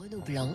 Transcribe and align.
Renaud 0.00 0.22
Blanc 0.26 0.48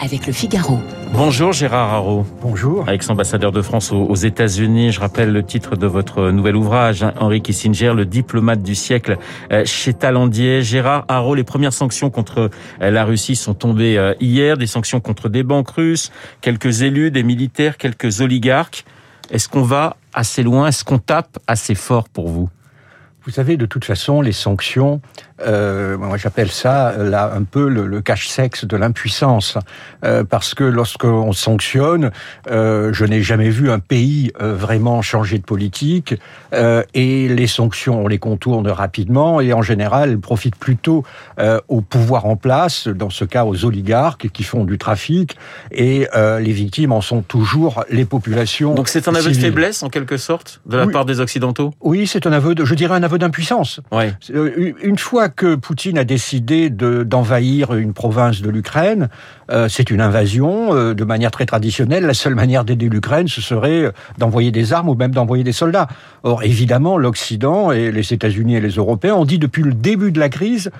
avec 0.00 0.26
le 0.26 0.32
Figaro. 0.32 0.80
Bonjour 1.12 1.52
Gérard 1.52 1.94
Haro. 1.94 2.26
Bonjour. 2.42 2.88
Ex-ambassadeur 2.88 3.52
de 3.52 3.62
France 3.62 3.92
aux, 3.92 4.14
États-Unis, 4.16 4.90
je 4.90 4.98
rappelle 4.98 5.32
le 5.32 5.44
titre 5.44 5.76
de 5.76 5.86
votre 5.86 6.30
nouvel 6.30 6.56
ouvrage, 6.56 7.04
hein, 7.04 7.14
Henri 7.20 7.40
Kissinger, 7.40 7.92
le 7.94 8.06
diplomate 8.06 8.60
du 8.60 8.74
siècle 8.74 9.18
euh, 9.52 9.64
chez 9.64 9.94
Talandier. 9.94 10.62
Gérard 10.62 11.04
Haro, 11.06 11.36
les 11.36 11.44
premières 11.44 11.72
sanctions 11.72 12.10
contre 12.10 12.50
euh, 12.80 12.90
la 12.90 13.04
Russie 13.04 13.36
sont 13.36 13.54
tombées 13.54 13.96
euh, 13.98 14.14
hier, 14.18 14.56
des 14.56 14.66
sanctions 14.66 14.98
contre 14.98 15.28
des 15.28 15.44
banques 15.44 15.70
russes, 15.70 16.10
quelques 16.40 16.82
élus, 16.82 17.12
des 17.12 17.22
militaires, 17.22 17.76
quelques 17.76 18.20
oligarques. 18.20 18.84
Est-ce 19.30 19.48
qu'on 19.48 19.62
va 19.62 19.96
assez 20.12 20.42
loin? 20.42 20.66
Est-ce 20.66 20.82
qu'on 20.82 20.98
tape 20.98 21.38
assez 21.46 21.76
fort 21.76 22.08
pour 22.08 22.26
vous? 22.26 22.48
Vous 23.28 23.34
savez, 23.34 23.58
de 23.58 23.66
toute 23.66 23.84
façon, 23.84 24.22
les 24.22 24.32
sanctions, 24.32 25.02
euh, 25.46 25.98
moi 25.98 26.16
j'appelle 26.16 26.50
ça 26.50 26.94
là 26.96 27.30
un 27.36 27.42
peu 27.42 27.68
le, 27.68 27.86
le 27.86 28.00
cache-sexe 28.00 28.64
de 28.64 28.74
l'impuissance, 28.74 29.58
euh, 30.02 30.24
parce 30.24 30.54
que 30.54 30.64
lorsqu'on 30.64 31.32
sanctionne, 31.34 32.10
euh, 32.50 32.90
je 32.94 33.04
n'ai 33.04 33.20
jamais 33.20 33.50
vu 33.50 33.70
un 33.70 33.80
pays 33.80 34.32
euh, 34.40 34.54
vraiment 34.54 35.02
changer 35.02 35.36
de 35.36 35.44
politique, 35.44 36.14
euh, 36.54 36.82
et 36.94 37.28
les 37.28 37.46
sanctions, 37.46 38.02
on 38.02 38.08
les 38.08 38.18
contourne 38.18 38.66
rapidement, 38.68 39.42
et 39.42 39.52
en 39.52 39.60
général, 39.60 40.08
elles 40.08 40.18
profitent 40.20 40.56
plutôt 40.56 41.04
euh, 41.38 41.60
au 41.68 41.82
pouvoir 41.82 42.24
en 42.24 42.36
place, 42.36 42.88
dans 42.88 43.10
ce 43.10 43.26
cas 43.26 43.44
aux 43.44 43.66
oligarques 43.66 44.30
qui 44.30 44.42
font 44.42 44.64
du 44.64 44.78
trafic, 44.78 45.36
et 45.70 46.06
les 46.40 46.52
victimes 46.52 46.92
en 46.92 47.02
sont 47.02 47.20
toujours 47.20 47.84
les 47.90 48.06
populations. 48.06 48.74
Donc 48.74 48.88
c'est 48.88 49.06
un 49.06 49.14
aveu 49.14 49.24
civiles. 49.24 49.36
de 49.36 49.46
faiblesse 49.48 49.82
en 49.82 49.90
quelque 49.90 50.16
sorte 50.16 50.62
de 50.64 50.78
la 50.78 50.86
Oui. 50.86 50.92
part 50.94 51.04
des 51.04 51.20
Occidentaux? 51.20 51.74
Oui, 51.82 52.06
c'est 52.06 52.26
un 52.26 52.32
aveu, 52.32 52.54
de, 52.54 52.64
je 52.64 52.74
dirais 52.74 52.94
un 52.94 53.02
aveu 53.02 53.17
d'impuissance. 53.18 53.80
Ouais. 53.92 54.12
Euh, 54.34 54.72
Une 54.82 54.98
fois 54.98 55.28
que 55.28 55.54
Poutine 55.56 55.98
a 55.98 56.04
décidé 56.04 56.70
de- 56.70 57.02
d'envahir 57.02 57.74
une 57.74 57.92
province 57.92 58.40
de 58.40 58.50
l'Ukraine, 58.50 59.08
euh, 59.50 59.68
c'est 59.68 59.90
une 59.90 60.00
invasion 60.00 60.74
euh, 60.74 60.94
de 60.94 61.04
manière 61.04 61.30
très 61.30 61.46
traditionnelle. 61.46 62.04
La 62.04 62.14
seule 62.14 62.34
manière 62.34 62.64
d'aider 62.64 62.88
l'Ukraine, 62.88 63.28
ce 63.28 63.40
serait 63.40 63.92
d'envoyer 64.18 64.50
des 64.52 64.72
armes 64.72 64.88
ou 64.88 64.94
même 64.94 65.10
d'envoyer 65.12 65.44
des 65.44 65.52
soldats. 65.52 65.88
Or, 66.22 66.42
évidemment, 66.42 66.98
l'Occident 66.98 67.72
et 67.72 67.90
les 67.90 68.12
États-Unis 68.12 68.56
et 68.56 68.60
les 68.60 68.70
Européens 68.70 69.14
ont 69.14 69.24
dit 69.24 69.38
depuis 69.38 69.62
le 69.62 69.72
début 69.72 70.12
de 70.12 70.20
la 70.20 70.28
crise, 70.28 70.70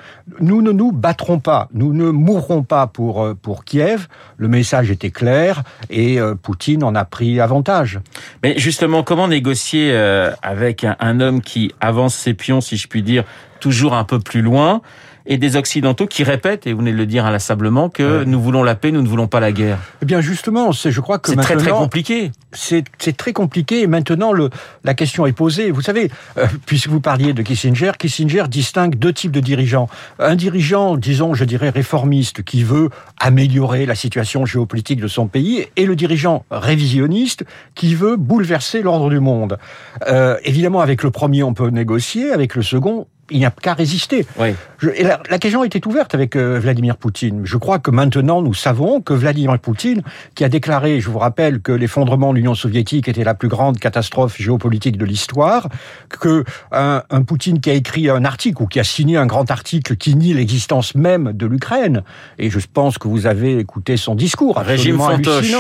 nous 0.41 0.63
ne 0.63 0.73
nous 0.73 0.93
battrons 0.93 1.39
pas, 1.39 1.69
nous 1.73 1.93
ne 1.93 2.11
mourrons 2.11 2.63
pas 2.63 2.87
pour, 2.87 3.27
pour 3.43 3.65
Kiev. 3.65 4.07
Le 4.37 4.49
message 4.49 4.91
était 4.91 5.11
clair 5.11 5.63
et 5.91 6.21
euh, 6.21 6.35
Poutine 6.35 6.85
en 6.85 6.95
a 6.95 7.05
pris 7.05 7.41
avantage. 7.41 8.01
Mais 8.43 8.59
justement, 8.59 9.03
comment 9.03 9.29
négocier 9.29 9.95
avec 10.43 10.85
un, 10.85 10.97
un 11.01 11.21
homme 11.21 11.41
qui 11.41 11.73
avance 11.81 12.15
pions, 12.35 12.61
si 12.61 12.77
je 12.77 12.89
puis 12.89 13.03
dire, 13.03 13.25
toujours 13.61 13.95
un 13.95 14.05
peu 14.05 14.19
plus 14.19 14.43
loin, 14.43 14.83
et 15.31 15.37
des 15.39 15.57
Occidentaux 15.57 16.07
qui 16.07 16.25
répètent, 16.25 16.67
et 16.67 16.73
vous 16.73 16.79
venez 16.79 16.91
de 16.93 16.97
le 16.97 17.05
dire 17.07 17.27
inlassablement, 17.27 17.91
que 17.91 18.21
Ouais. 18.21 18.25
nous 18.25 18.41
voulons 18.41 18.63
la 18.63 18.75
paix, 18.75 18.91
nous 18.91 19.03
ne 19.03 19.09
voulons 19.09 19.29
pas 19.29 19.41
la 19.41 19.53
guerre 19.53 19.79
Eh 20.03 20.07
bien, 20.07 20.21
justement, 20.23 20.73
c'est, 20.73 20.91
je 20.91 21.01
crois 21.03 21.19
que 21.19 21.31
C'est 21.31 21.37
très 21.37 21.57
très 21.57 21.71
compliqué. 21.71 22.33
c'est 22.53 22.83
c'est 22.99 23.17
très 23.17 23.33
compliqué. 23.35 23.83
Et 23.83 23.87
maintenant, 23.87 24.33
le, 24.33 24.49
la 24.85 24.95
question 24.95 25.27
est 25.27 25.33
posée. 25.33 25.71
Vous 25.71 25.83
savez, 25.83 26.11
euh, 26.39 26.47
puisque 26.67 26.89
vous 26.89 27.01
parliez 27.01 27.35
de 27.35 27.43
Kissinger, 27.43 27.93
Kissinger 27.99 28.45
distingue 28.49 28.95
deux 28.97 29.13
types 29.13 29.31
de 29.33 29.41
dirigeants. 29.41 29.89
Un 30.19 30.35
dirigeant, 30.35 30.97
disons, 30.97 31.35
je 31.35 31.45
dirais, 31.45 31.69
réformiste, 31.69 32.43
qui 32.43 32.65
veut 32.65 32.89
améliorer 33.21 33.85
la 33.85 33.95
situation 33.95 34.47
géopolitique 34.47 35.01
de 35.01 35.09
son 35.09 35.27
pays, 35.29 35.67
et 35.77 35.85
le 35.85 35.95
dirigeant 35.95 36.45
révisionniste, 36.51 37.45
qui 37.75 37.95
veut 37.95 38.17
bouleverser 38.17 38.81
l'ordre 38.81 39.11
du 39.11 39.21
monde. 39.21 39.59
Euh, 40.07 40.37
évidemment, 40.45 40.81
avec 40.81 41.03
le 41.03 41.11
premier, 41.11 41.43
on 41.43 41.53
peut 41.53 41.69
négocier. 41.69 42.33
Avec 42.33 42.55
le 42.55 42.63
second, 42.63 43.07
il 43.31 43.39
n'y 43.39 43.47
a 43.47 43.51
qu'à 43.51 43.75
résister. 43.75 44.27
Oui. 44.39 44.55
Je- 44.79 44.91
et 44.91 45.03
la, 45.03 45.21
la 45.29 45.39
question 45.39 45.65
était 45.65 45.87
ouverte 45.87 46.15
avec 46.15 46.37
euh, 46.37 46.59
Vladimir 46.59 46.97
Poutine. 46.97 47.43
Je 47.45 47.57
crois 47.57 47.79
que 47.79 47.91
maintenant 47.91 48.43
nous 48.43 48.55
savons 48.55 49.01
que 49.01 49.13
Vladimir 49.13 49.59
Poutine, 49.59 50.03
qui 50.35 50.45
a 50.45 50.49
déclaré, 50.49 51.01
je 51.01 51.11
vous 51.11 51.19
rappelle, 51.19 51.61
que 51.61 51.73
l'effondrement 51.73 52.31
de 52.33 52.37
l'Union 52.39 52.55
soviétique 52.55 53.09
était 53.09 53.25
la 53.25 53.35
plus 53.35 53.49
grande 53.49 53.79
catastrophe 53.79 54.37
géopolitique 54.41 54.97
de 54.97 55.05
l'histoire, 55.05 55.69
que 56.09 56.45
un, 56.73 57.03
un 57.11 57.23
Poutine 57.23 57.61
qui 57.61 57.71
a 57.71 57.75
écrit 57.75 58.09
un 58.09 58.25
article 58.25 58.63
ou 58.63 58.67
qui 58.67 58.81
a 58.81 58.85
signé 58.85 59.17
un 59.17 59.27
grand 59.27 59.51
article 59.51 59.97
qui 59.97 60.15
nie 60.15 60.33
l'existence 60.35 60.95
même 60.95 61.33
de 61.33 61.47
l'Ukraine, 61.47 62.03
et 62.39 62.51
je 62.51 62.59
pense 62.73 62.99
que 62.99 63.09
vous 63.09 63.27
avez 63.27 63.59
écouté 63.59 63.97
son 63.97 64.15
discours, 64.15 64.57
Régime 64.59 64.99
fantoche. 64.99 65.53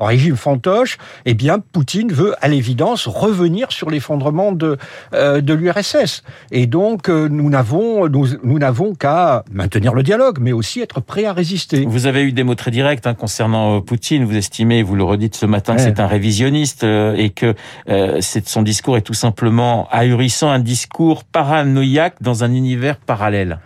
Régime 0.00 0.36
fantoche. 0.36 0.98
Eh 1.26 1.34
bien, 1.34 1.58
Poutine 1.58 2.12
veut 2.12 2.34
à 2.40 2.48
l'évidence 2.48 3.06
revenir 3.06 3.72
sur 3.72 3.90
l'effondrement 3.90 4.52
de 4.52 4.78
euh, 5.14 5.40
de 5.40 5.54
l'URSS. 5.54 6.22
Et 6.52 6.66
donc, 6.66 7.08
nous 7.10 7.50
n'avons 7.50 8.08
nous, 8.08 8.26
nous 8.42 8.58
n'avons 8.58 8.94
qu'à 8.94 9.44
maintenir 9.52 9.94
le 9.94 10.02
dialogue, 10.02 10.38
mais 10.40 10.52
aussi 10.52 10.80
être 10.80 11.00
prêts 11.00 11.24
à 11.24 11.32
résister. 11.32 11.84
Vous 11.86 12.06
avez 12.06 12.22
eu 12.22 12.32
des 12.32 12.42
mots 12.42 12.54
très 12.54 12.70
directs 12.70 13.06
hein, 13.06 13.14
concernant 13.14 13.76
euh, 13.76 13.80
Poutine. 13.80 14.24
Vous 14.24 14.36
estimez, 14.36 14.82
vous 14.82 14.96
le 14.96 15.04
redites 15.04 15.36
ce 15.36 15.46
matin, 15.46 15.76
que 15.76 15.82
c'est 15.82 16.00
un 16.00 16.06
révisionniste 16.06 16.84
euh, 16.84 17.14
et 17.16 17.30
que 17.30 17.54
euh, 17.88 18.20
son 18.20 18.62
discours 18.62 18.96
est 18.96 19.02
tout 19.02 19.14
simplement 19.14 19.88
ahurissant, 19.90 20.50
un 20.50 20.58
discours 20.58 21.24
paranoïaque 21.24 22.14
dans 22.20 22.44
un 22.44 22.52
univers 22.52 22.96
parallèle. 22.96 23.58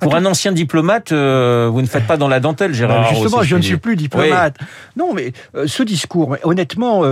Pour 0.00 0.14
un 0.14 0.24
ancien 0.24 0.52
diplomate, 0.52 1.12
vous 1.12 1.82
ne 1.82 1.86
faites 1.86 2.06
pas 2.06 2.16
dans 2.16 2.28
la 2.28 2.40
dentelle, 2.40 2.74
Gérard. 2.74 3.04
Haro, 3.04 3.14
justement, 3.14 3.42
je 3.42 3.56
ne 3.56 3.62
suis 3.62 3.76
plus 3.76 3.96
diplomate. 3.96 4.56
Non, 4.96 5.14
mais 5.14 5.32
ce 5.66 5.82
discours, 5.82 6.36
honnêtement, 6.42 7.02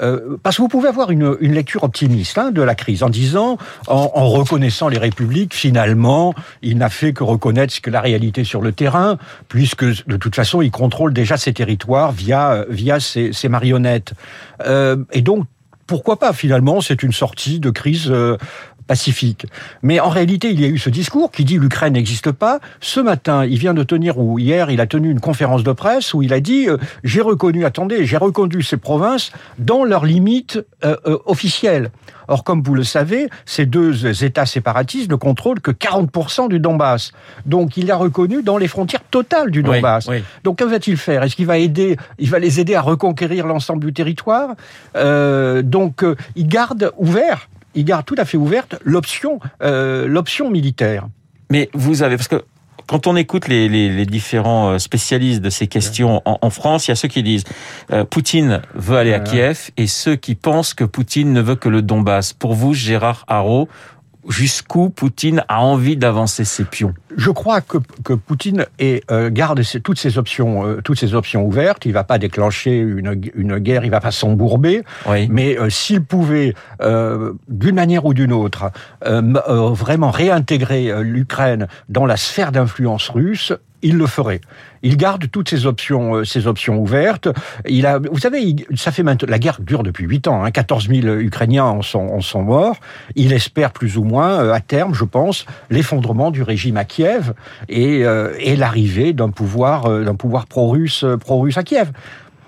euh, 0.00 0.38
parce 0.42 0.56
que 0.56 0.62
vous 0.62 0.68
pouvez 0.68 0.88
avoir 0.88 1.10
une, 1.10 1.32
lecture 1.40 1.84
optimiste 1.84 2.38
hein, 2.38 2.50
de 2.50 2.62
la 2.62 2.74
crise 2.74 3.02
en 3.02 3.10
disant, 3.10 3.58
en, 3.86 4.28
reconnaissant 4.28 4.88
les 4.88 4.98
républiques, 4.98 5.54
finalement, 5.54 6.34
il 6.62 6.78
n'a 6.78 6.88
fait 6.88 7.12
que 7.12 7.24
reconnaître 7.24 7.72
ce 7.72 7.80
que 7.80 7.90
la 7.90 8.00
réalité 8.00 8.44
sur 8.44 8.62
le 8.62 8.72
terrain, 8.72 9.18
puisque 9.48 9.84
de 10.06 10.16
toute 10.16 10.34
façon, 10.34 10.62
il 10.62 10.70
contrôle 10.70 11.12
déjà 11.12 11.36
ses 11.36 11.52
territoires 11.52 12.12
via 12.12 12.52
euh, 12.52 12.64
via 12.70 13.00
ses, 13.00 13.32
marionnettes. 13.48 14.14
Euh, 14.66 14.96
et 15.12 15.20
donc, 15.20 15.46
pourquoi 15.86 16.18
pas 16.18 16.32
Finalement, 16.32 16.80
c'est 16.80 17.02
une 17.02 17.12
sortie 17.12 17.60
de 17.60 17.70
crise. 17.70 18.10
Pacifique. 18.86 19.46
Mais 19.82 20.00
en 20.00 20.08
réalité, 20.08 20.50
il 20.50 20.60
y 20.60 20.64
a 20.64 20.68
eu 20.68 20.78
ce 20.78 20.90
discours 20.90 21.30
qui 21.30 21.44
dit 21.44 21.58
l'Ukraine 21.58 21.94
n'existe 21.94 22.32
pas. 22.32 22.60
Ce 22.80 23.00
matin, 23.00 23.44
il 23.44 23.58
vient 23.58 23.74
de 23.74 23.82
tenir, 23.82 24.18
ou 24.18 24.38
hier, 24.38 24.70
il 24.70 24.80
a 24.80 24.86
tenu 24.86 25.10
une 25.10 25.20
conférence 25.20 25.62
de 25.62 25.72
presse 25.72 26.14
où 26.14 26.22
il 26.22 26.32
a 26.32 26.40
dit 26.40 26.68
euh, 26.68 26.76
j'ai 27.04 27.20
reconnu, 27.20 27.64
attendez, 27.64 28.04
j'ai 28.06 28.16
reconnu 28.16 28.62
ces 28.62 28.76
provinces 28.76 29.32
dans 29.58 29.84
leurs 29.84 30.04
limites 30.04 30.60
euh, 30.84 30.96
euh, 31.06 31.18
officielles. 31.26 31.90
Or, 32.28 32.44
comme 32.44 32.62
vous 32.62 32.74
le 32.74 32.84
savez, 32.84 33.28
ces 33.44 33.66
deux 33.66 34.24
États 34.24 34.46
séparatistes 34.46 35.10
ne 35.10 35.16
contrôlent 35.16 35.60
que 35.60 35.72
40% 35.72 36.48
du 36.48 36.60
Donbass. 36.60 37.12
Donc, 37.46 37.76
il 37.76 37.90
a 37.90 37.96
reconnu 37.96 38.42
dans 38.42 38.58
les 38.58 38.68
frontières 38.68 39.02
totales 39.10 39.50
du 39.50 39.58
Oui, 39.60 39.64
Donbass. 39.76 40.06
oui. 40.08 40.22
Donc, 40.44 40.58
que 40.58 40.64
va-t-il 40.64 40.96
faire? 40.96 41.24
Est-ce 41.24 41.34
qu'il 41.36 41.46
va 41.46 41.58
aider 41.58 41.96
Il 42.18 42.30
va 42.30 42.38
les 42.38 42.60
aider 42.60 42.74
à 42.74 42.80
reconquérir 42.80 43.46
l'ensemble 43.46 43.84
du 43.84 43.92
territoire? 43.92 44.54
Donc, 44.94 46.04
il 46.36 46.46
garde 46.46 46.92
ouvert, 46.96 47.48
il 47.74 47.84
garde 47.84 48.04
tout 48.04 48.16
à 48.18 48.24
fait 48.24 48.36
ouverte 48.36 48.76
l'option, 48.84 49.40
euh, 49.62 50.06
l'option 50.06 50.50
militaire. 50.50 51.06
Mais 51.50 51.68
vous 51.74 52.02
avez, 52.02 52.16
parce 52.16 52.28
que 52.28 52.44
quand 52.86 53.06
on 53.06 53.16
écoute 53.16 53.48
les, 53.48 53.68
les, 53.68 53.88
les 53.88 54.06
différents 54.06 54.72
euh, 54.72 54.78
spécialistes 54.78 55.40
de 55.40 55.50
ces 55.50 55.66
questions 55.66 56.20
en, 56.24 56.38
en 56.40 56.50
France, 56.50 56.86
il 56.86 56.90
y 56.90 56.92
a 56.92 56.96
ceux 56.96 57.08
qui 57.08 57.22
disent 57.22 57.44
euh, 57.92 58.04
Poutine 58.04 58.62
veut 58.74 58.96
aller 58.96 59.14
à. 59.14 59.20
Kiev 59.20 59.70
et 59.76 59.86
ceux 59.86 60.16
qui 60.16 60.34
pensent 60.34 60.74
que 60.74 60.84
Poutine 60.84 61.32
ne 61.32 61.40
veut 61.40 61.54
que 61.54 61.68
le 61.68 61.82
Donbass. 61.82 62.32
Pour 62.32 62.54
vous, 62.54 62.74
Gérard 62.74 63.24
Haro, 63.28 63.68
jusqu'où 64.28 64.88
Poutine 64.90 65.44
a 65.48 65.62
envie 65.62 65.96
d'avancer 65.96 66.44
ses 66.44 66.64
pions 66.64 66.94
Je 67.16 67.30
crois 67.30 67.60
que, 67.60 67.78
que 68.04 68.12
Poutine 68.12 68.66
est, 68.78 69.02
euh, 69.10 69.30
garde 69.30 69.62
ses- 69.62 69.80
toutes 69.80 69.98
ces 69.98 70.18
options, 70.18 70.64
euh, 70.66 70.80
toutes 70.82 70.98
ces 70.98 71.14
options 71.14 71.44
ouvertes. 71.44 71.84
Il 71.86 71.92
va 71.92 72.04
pas 72.04 72.18
déclencher 72.18 72.78
une, 72.78 73.20
une 73.34 73.58
guerre, 73.58 73.84
il 73.84 73.90
va 73.90 74.00
pas 74.00 74.10
s'embourber. 74.12 74.82
Oui. 75.08 75.28
Mais 75.30 75.58
euh, 75.58 75.70
s'il 75.70 76.02
pouvait, 76.04 76.54
euh, 76.82 77.32
d'une 77.48 77.74
manière 77.74 78.04
ou 78.06 78.14
d'une 78.14 78.32
autre, 78.32 78.70
euh, 79.06 79.20
vraiment 79.72 80.10
réintégrer 80.10 80.92
l'Ukraine 81.02 81.66
dans 81.88 82.06
la 82.06 82.16
sphère 82.16 82.52
d'influence 82.52 83.08
russe, 83.08 83.52
il 83.82 83.96
le 83.96 84.06
ferait. 84.06 84.40
Il 84.82 84.96
garde 84.96 85.30
toutes 85.30 85.48
ces 85.48 85.66
options, 85.66 86.16
euh, 86.16 86.24
ces 86.24 86.46
options 86.46 86.78
ouvertes. 86.78 87.28
Il 87.68 87.86
a, 87.86 87.98
vous 87.98 88.18
savez, 88.18 88.40
il- 88.42 88.64
ça 88.76 88.90
fait 88.92 89.02
maintenant, 89.02 89.28
la 89.30 89.38
guerre 89.38 89.60
dure 89.60 89.82
depuis 89.82 90.04
huit 90.06 90.26
ans. 90.28 90.42
Hein, 90.44 90.50
14 90.50 90.88
000 90.88 91.06
Ukrainiens 91.20 91.64
en 91.64 91.82
sont, 91.82 91.98
en 92.00 92.20
sont 92.20 92.42
morts. 92.42 92.76
Il 93.14 93.32
espère 93.32 93.72
plus 93.72 93.96
ou 93.96 94.04
moins, 94.04 94.42
euh, 94.42 94.52
à 94.52 94.60
terme, 94.60 94.94
je 94.94 95.04
pense, 95.04 95.46
l'effondrement 95.70 96.30
du 96.30 96.42
régime 96.42 96.76
à 96.76 96.84
Kiev 96.84 97.32
et, 97.68 98.04
euh, 98.04 98.34
et 98.38 98.56
l'arrivée 98.56 99.12
d'un 99.12 99.30
pouvoir, 99.30 99.86
euh, 99.86 100.04
d'un 100.04 100.14
pouvoir 100.14 100.46
pro-russe, 100.46 101.04
pro-russe 101.20 101.58
à 101.58 101.62
Kiev. 101.62 101.90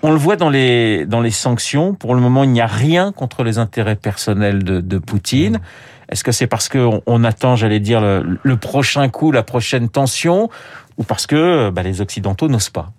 On 0.03 0.11
le 0.11 0.17
voit 0.17 0.35
dans 0.35 0.49
les, 0.51 1.05
dans 1.07 1.21
les 1.21 1.31
sanctions. 1.31 1.95
Pour 1.95 2.13
le 2.13 2.21
moment, 2.21 2.43
il 2.43 2.51
n'y 2.51 2.61
a 2.61 2.67
rien 2.67 3.11
contre 3.11 3.43
les 3.43 3.57
intérêts 3.57 3.95
personnels 3.95 4.63
de, 4.63 4.79
de 4.79 4.97
Poutine. 4.99 5.59
Est-ce 6.09 6.23
que 6.23 6.31
c'est 6.31 6.47
parce 6.47 6.69
qu'on 6.69 7.01
on 7.05 7.23
attend, 7.23 7.55
j'allais 7.55 7.79
dire, 7.79 8.01
le, 8.01 8.39
le 8.41 8.57
prochain 8.57 9.09
coup, 9.09 9.31
la 9.31 9.43
prochaine 9.43 9.89
tension, 9.89 10.49
ou 10.97 11.03
parce 11.03 11.27
que 11.27 11.69
bah, 11.69 11.83
les 11.83 12.01
Occidentaux 12.01 12.47
n'osent 12.47 12.69
pas? 12.69 12.91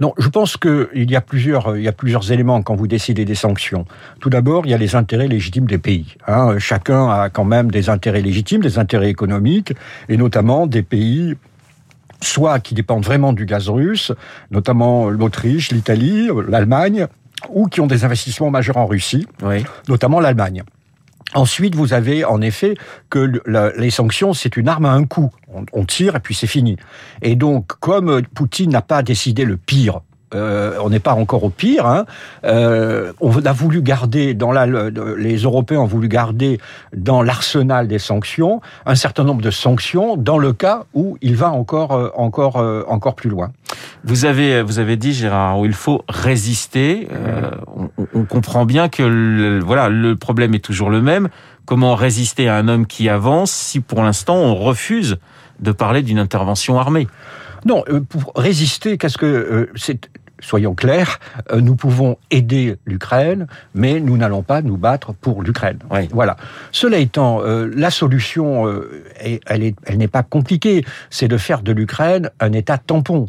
Non, 0.00 0.14
je 0.16 0.28
pense 0.28 0.56
qu'il 0.56 1.10
y 1.10 1.16
a 1.16 1.20
plusieurs, 1.20 1.76
il 1.76 1.82
y 1.82 1.88
a 1.88 1.92
plusieurs 1.92 2.30
éléments 2.30 2.62
quand 2.62 2.76
vous 2.76 2.86
décidez 2.86 3.24
des 3.24 3.34
sanctions. 3.34 3.84
Tout 4.20 4.30
d'abord, 4.30 4.64
il 4.64 4.70
y 4.70 4.74
a 4.74 4.78
les 4.78 4.94
intérêts 4.94 5.26
légitimes 5.26 5.66
des 5.66 5.78
pays. 5.78 6.14
Hein. 6.28 6.58
Chacun 6.58 7.08
a 7.08 7.30
quand 7.30 7.44
même 7.44 7.70
des 7.72 7.88
intérêts 7.88 8.22
légitimes, 8.22 8.62
des 8.62 8.78
intérêts 8.78 9.10
économiques, 9.10 9.74
et 10.08 10.16
notamment 10.16 10.68
des 10.68 10.82
pays 10.82 11.34
soit 12.20 12.60
qui 12.60 12.74
dépendent 12.74 13.04
vraiment 13.04 13.32
du 13.32 13.44
gaz 13.44 13.68
russe, 13.68 14.12
notamment 14.50 15.08
l'Autriche, 15.08 15.72
l'Italie, 15.72 16.28
l'Allemagne, 16.48 17.06
ou 17.48 17.66
qui 17.66 17.80
ont 17.80 17.86
des 17.86 18.04
investissements 18.04 18.50
majeurs 18.50 18.76
en 18.76 18.86
Russie, 18.86 19.26
notamment 19.88 20.20
l'Allemagne. 20.20 20.62
Ensuite, 21.34 21.74
vous 21.74 21.92
avez 21.92 22.24
en 22.24 22.40
effet 22.40 22.74
que 23.10 23.40
les 23.76 23.90
sanctions, 23.90 24.32
c'est 24.32 24.56
une 24.56 24.68
arme 24.68 24.86
à 24.86 24.92
un 24.92 25.04
coup. 25.04 25.30
on 25.72 25.84
tire 25.84 26.16
et 26.16 26.20
puis 26.20 26.34
c'est 26.34 26.46
fini. 26.46 26.76
Et 27.22 27.36
donc, 27.36 27.66
comme 27.80 28.22
Poutine 28.34 28.70
n'a 28.70 28.82
pas 28.82 29.02
décidé 29.02 29.44
le 29.44 29.56
pire 29.56 30.00
euh, 30.34 30.76
on 30.82 30.90
n'est 30.90 31.00
pas 31.00 31.14
encore 31.14 31.44
au 31.44 31.50
pire. 31.50 31.86
Hein. 31.86 32.04
Euh, 32.44 33.12
on 33.20 33.34
a 33.44 33.52
voulu 33.52 33.80
garder 33.80 34.34
dans 34.34 34.52
la, 34.52 34.66
les 34.66 35.36
Européens 35.36 35.80
ont 35.80 35.86
voulu 35.86 36.08
garder 36.08 36.60
dans 36.94 37.22
l'arsenal 37.22 37.88
des 37.88 37.98
sanctions 37.98 38.60
un 38.84 38.94
certain 38.94 39.24
nombre 39.24 39.40
de 39.40 39.50
sanctions 39.50 40.16
dans 40.16 40.38
le 40.38 40.52
cas 40.52 40.84
où 40.92 41.16
il 41.22 41.36
va 41.36 41.50
encore 41.50 41.92
euh, 41.92 42.10
encore 42.14 42.56
encore 42.88 43.14
plus 43.14 43.30
loin. 43.30 43.52
Vous 44.04 44.24
avez 44.24 44.62
vous 44.62 44.78
avez 44.78 44.96
dit 44.96 45.12
Gérard 45.12 45.60
où 45.60 45.64
il 45.64 45.72
faut 45.72 46.02
résister. 46.08 47.08
on, 48.14 48.24
comprend 48.24 48.66
bien 48.66 48.88
que 48.88 49.02
le, 49.02 49.60
voilà 49.60 49.88
le 49.88 50.16
problème 50.16 50.54
est 50.54 50.64
toujours 50.64 50.90
le 50.90 51.00
même. 51.00 51.28
Comment 51.64 51.94
résister 51.94 52.48
à 52.48 52.56
un 52.56 52.68
homme 52.68 52.86
qui 52.86 53.08
avance 53.08 53.50
si 53.50 53.80
pour 53.80 54.02
l'instant 54.02 54.36
on 54.36 54.54
refuse 54.54 55.16
de 55.60 55.72
parler 55.72 56.02
d'une 56.02 56.18
intervention 56.18 56.78
armée? 56.78 57.06
Non, 57.68 57.84
euh, 57.90 58.00
pour 58.00 58.32
résister, 58.34 58.96
qu'est-ce 58.96 59.18
que 59.18 59.26
euh, 59.26 59.70
c'est 59.76 60.10
soyons 60.40 60.74
clairs, 60.74 61.18
euh, 61.52 61.60
nous 61.60 61.74
pouvons 61.76 62.16
aider 62.30 62.76
l'Ukraine, 62.86 63.46
mais 63.74 64.00
nous 64.00 64.16
n'allons 64.16 64.42
pas 64.42 64.62
nous 64.62 64.78
battre 64.78 65.12
pour 65.12 65.42
l'Ukraine. 65.42 65.78
Voilà. 66.12 66.36
Cela 66.70 66.98
étant, 66.98 67.42
la 67.42 67.90
solution, 67.90 68.72
elle 69.20 69.72
n'est 69.96 70.08
pas 70.08 70.22
compliquée. 70.22 70.84
C'est 71.10 71.26
de 71.28 71.36
faire 71.36 71.60
de 71.62 71.72
l'Ukraine 71.72 72.30
un 72.40 72.52
État 72.52 72.78
tampon. 72.78 73.28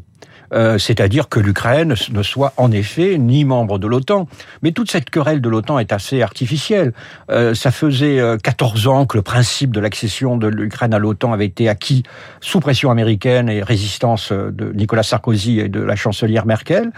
Euh, 0.54 0.78
c'est-à-dire 0.78 1.30
que 1.30 1.40
l'Ukraine 1.40 1.96
ne 2.12 2.24
soit 2.24 2.54
en 2.58 2.72
effet 2.72 3.18
ni 3.18 3.46
membre 3.46 3.80
de 3.80 3.88
l'OTAN. 3.88 4.28
Mais 4.62 4.72
toute 4.72 4.92
cette 4.92 5.10
querelle 5.10 5.42
de 5.42 5.50
l'OTAN 5.50 5.80
est 5.80 5.94
assez 5.94 6.22
artificielle. 6.22 6.94
Euh, 7.30 7.54
ça 7.54 7.72
faisait 7.72 8.20
14 8.44 8.88
euh, 8.88 8.90
ans 8.90 9.06
que 9.06 9.18
le 9.18 9.24
principe 9.24 9.72
de 9.72 9.80
l'accession 9.80 10.38
de 10.38 10.48
l'Ukraine 10.48 10.94
à 10.94 11.00
l'OTAN 11.00 11.34
avait 11.34 11.46
été 11.46 11.70
acquis 11.70 12.04
sous 12.42 12.60
pression 12.60 12.92
américaine 12.92 13.50
et 13.50 13.62
résistance 13.62 14.32
de 14.32 14.72
Nicolas 14.74 15.04
Sarkozy 15.04 15.60
et 15.60 15.70
de 15.70 15.82
la 15.82 15.96
chancelière 15.96 16.46
Merkel. 16.46 16.92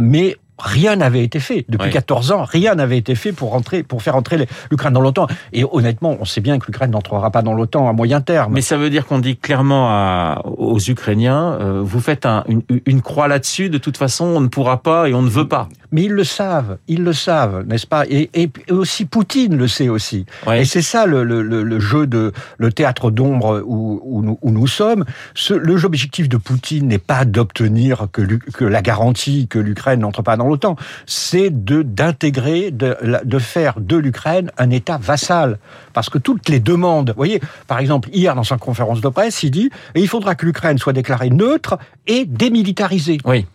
mais 0.00 0.36
rien 0.58 0.96
n'avait 0.96 1.22
été 1.22 1.40
fait. 1.40 1.64
Depuis 1.68 1.90
14 1.90 2.32
ans, 2.32 2.44
rien 2.44 2.74
n'avait 2.74 2.98
été 2.98 3.14
fait 3.14 3.32
pour 3.32 3.50
rentrer, 3.50 3.82
pour 3.82 4.02
faire 4.02 4.16
entrer 4.16 4.48
l'Ukraine 4.70 4.92
dans 4.92 5.00
l'OTAN. 5.00 5.26
Et 5.52 5.64
honnêtement, 5.70 6.16
on 6.20 6.24
sait 6.24 6.40
bien 6.40 6.58
que 6.58 6.66
l'Ukraine 6.66 6.90
n'entrera 6.90 7.30
pas 7.30 7.42
dans 7.42 7.54
l'OTAN 7.54 7.88
à 7.88 7.92
moyen 7.92 8.20
terme. 8.20 8.52
Mais 8.52 8.60
ça 8.60 8.76
veut 8.76 8.90
dire 8.90 9.06
qu'on 9.06 9.18
dit 9.18 9.36
clairement 9.36 9.88
à, 9.90 10.42
aux 10.44 10.78
Ukrainiens, 10.78 11.58
euh, 11.60 11.82
vous 11.82 12.00
faites 12.00 12.26
une, 12.48 12.62
une, 12.86 13.02
croix 13.02 13.28
là-dessus, 13.28 13.70
de 13.70 13.78
toute 13.78 13.96
façon, 13.96 14.24
on 14.24 14.40
ne 14.40 14.48
pourra 14.48 14.82
pas 14.82 15.08
et 15.08 15.14
on 15.14 15.22
ne 15.22 15.28
veut 15.28 15.48
pas. 15.48 15.68
Mais 15.92 16.04
ils 16.04 16.12
le 16.12 16.24
savent, 16.24 16.78
ils 16.88 17.04
le 17.04 17.12
savent, 17.12 17.64
n'est-ce 17.66 17.86
pas? 17.86 18.04
Et, 18.08 18.30
et, 18.34 18.50
aussi 18.70 19.04
Poutine 19.04 19.56
le 19.56 19.68
sait 19.68 19.88
aussi. 19.88 20.26
Et 20.52 20.64
c'est 20.64 20.82
ça 20.82 21.06
le, 21.06 21.22
le, 21.22 21.42
le, 21.42 21.80
jeu 21.80 22.06
de 22.06 22.32
le 22.58 22.72
théâtre 22.72 23.10
d'ombre 23.10 23.62
où, 23.64 24.00
où, 24.04 24.22
nous, 24.22 24.38
où 24.42 24.50
nous 24.50 24.66
sommes. 24.66 25.04
Ce, 25.34 25.54
le 25.54 25.76
jeu 25.76 25.86
objectif 25.86 26.28
de 26.28 26.36
Poutine 26.36 26.88
n'est 26.88 26.98
pas 26.98 27.24
d'obtenir 27.24 28.08
que, 28.12 28.22
que 28.22 28.64
la 28.64 28.82
garantie 28.82 29.46
que 29.48 29.58
l'Ukraine 29.58 30.00
n'entre 30.00 30.22
pas 30.22 30.36
dans 30.36 30.45
l'OTAN, 30.46 30.76
c'est 31.06 31.50
de 31.50 31.82
d'intégrer, 31.82 32.70
de, 32.70 32.96
de 33.24 33.38
faire 33.38 33.80
de 33.80 33.96
l'Ukraine 33.96 34.50
un 34.58 34.70
État 34.70 34.98
vassal. 34.98 35.58
Parce 35.92 36.10
que 36.10 36.18
toutes 36.18 36.48
les 36.48 36.60
demandes, 36.60 37.10
vous 37.10 37.16
voyez, 37.16 37.40
par 37.66 37.78
exemple, 37.78 38.08
hier 38.12 38.34
dans 38.34 38.44
sa 38.44 38.56
conférence 38.56 39.00
de 39.00 39.08
presse, 39.08 39.42
il 39.42 39.50
dit 39.50 39.70
il 39.94 40.08
faudra 40.08 40.34
que 40.34 40.46
l'Ukraine 40.46 40.78
soit 40.78 40.92
déclarée 40.92 41.30
neutre 41.30 41.78
et 42.06 42.24
démilitarisée. 42.24 43.18
Oui 43.24 43.46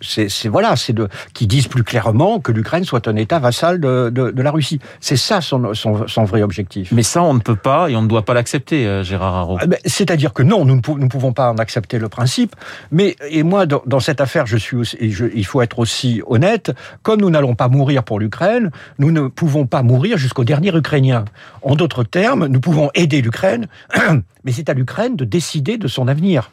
c'est 0.00 0.48
voilà, 0.48 0.76
c'est 0.76 0.92
de 0.92 1.08
qui 1.34 1.46
disent 1.46 1.68
plus 1.68 1.84
clairement 1.84 2.40
que 2.40 2.52
l'Ukraine 2.52 2.84
soit 2.84 3.08
un 3.08 3.16
État 3.16 3.38
vassal 3.38 3.80
de, 3.80 4.10
de, 4.10 4.30
de 4.30 4.42
la 4.42 4.50
Russie. 4.50 4.80
C'est 5.00 5.16
ça 5.16 5.40
son, 5.40 5.74
son, 5.74 6.06
son, 6.06 6.24
vrai 6.24 6.42
objectif. 6.42 6.92
Mais 6.92 7.02
ça, 7.02 7.22
on 7.22 7.34
ne 7.34 7.40
peut 7.40 7.56
pas 7.56 7.90
et 7.90 7.96
on 7.96 8.02
ne 8.02 8.08
doit 8.08 8.24
pas 8.24 8.34
l'accepter, 8.34 8.86
euh, 8.86 9.02
Gérard 9.02 9.34
Haro. 9.34 9.58
Ah, 9.60 9.66
c'est-à-dire 9.84 10.32
que 10.32 10.42
non, 10.42 10.64
nous 10.64 10.76
ne 10.76 11.08
pouvons 11.08 11.32
pas 11.32 11.50
en 11.50 11.56
accepter 11.56 11.98
le 11.98 12.08
principe. 12.08 12.54
Mais 12.90 13.16
et 13.28 13.42
moi, 13.42 13.66
dans, 13.66 13.82
dans 13.86 14.00
cette 14.00 14.20
affaire, 14.20 14.46
je 14.46 14.56
suis 14.56 14.76
aussi, 14.76 15.10
je, 15.10 15.26
il 15.34 15.46
faut 15.46 15.62
être 15.62 15.78
aussi 15.78 16.22
honnête. 16.26 16.72
Comme 17.02 17.20
nous 17.20 17.30
n'allons 17.30 17.54
pas 17.54 17.68
mourir 17.68 18.04
pour 18.04 18.20
l'Ukraine, 18.20 18.70
nous 18.98 19.10
ne 19.10 19.28
pouvons 19.28 19.66
pas 19.66 19.82
mourir 19.82 20.18
jusqu'au 20.18 20.44
dernier 20.44 20.74
Ukrainien. 20.76 21.24
En 21.62 21.76
d'autres 21.76 22.04
termes, 22.04 22.46
nous 22.46 22.60
pouvons 22.60 22.90
aider 22.94 23.22
l'Ukraine, 23.22 23.68
mais 24.44 24.52
c'est 24.52 24.68
à 24.68 24.74
l'Ukraine 24.74 25.16
de 25.16 25.24
décider 25.24 25.78
de 25.78 25.88
son 25.88 26.08
avenir. 26.08 26.50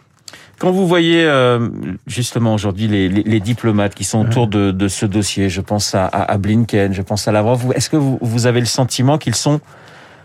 Quand 0.59 0.71
vous 0.71 0.87
voyez 0.87 1.23
euh, 1.23 1.69
justement 2.05 2.53
aujourd'hui 2.53 2.87
les, 2.87 3.09
les, 3.09 3.23
les, 3.23 3.39
diplomates 3.39 3.95
qui 3.95 4.03
sont 4.03 4.19
autour 4.19 4.47
de, 4.47 4.71
de 4.71 4.87
ce 4.87 5.05
dossier, 5.05 5.49
je 5.49 5.61
pense 5.61 5.95
à, 5.95 6.05
à, 6.05 6.37
Blinken, 6.37 6.93
je 6.93 7.01
pense 7.01 7.27
à 7.27 7.31
Lavrov, 7.31 7.71
est-ce 7.75 7.89
que 7.89 7.95
vous, 7.95 8.19
vous 8.21 8.45
avez 8.45 8.59
le 8.59 8.65
sentiment 8.65 9.17
qu'ils 9.17 9.35
sont 9.35 9.61